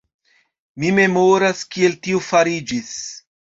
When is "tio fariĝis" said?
2.07-2.93